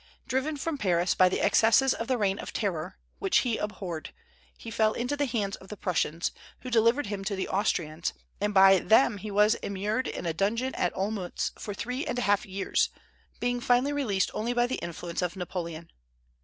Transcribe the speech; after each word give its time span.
Driven 0.27 0.57
from 0.57 0.79
Paris 0.79 1.13
by 1.13 1.29
the 1.29 1.41
excesses 1.41 1.93
of 1.93 2.07
the 2.07 2.17
Reign 2.17 2.39
of 2.39 2.51
Terror, 2.53 2.97
which 3.19 3.37
he 3.45 3.57
abhorred, 3.59 4.11
he 4.57 4.71
fell 4.71 4.93
into 4.93 5.15
the 5.15 5.27
hands 5.27 5.57
of 5.57 5.67
the 5.67 5.77
Prussians, 5.77 6.31
who 6.61 6.71
delivered 6.71 7.05
him 7.05 7.23
to 7.25 7.35
the 7.35 7.47
Austrians, 7.47 8.11
and 8.39 8.51
by 8.51 8.79
them 8.79 9.19
he 9.19 9.29
was 9.29 9.53
immured 9.61 10.07
in 10.07 10.25
a 10.25 10.33
dungeon 10.33 10.73
at 10.73 10.91
Olmutz 10.95 11.51
for 11.59 11.75
three 11.75 12.03
and 12.03 12.17
a 12.17 12.23
half 12.23 12.47
years, 12.47 12.89
being 13.39 13.59
finally 13.59 13.93
released 13.93 14.31
only 14.33 14.53
by 14.53 14.65
the 14.65 14.77
influence 14.81 15.21
of 15.21 15.35
Napoleon. 15.35 15.91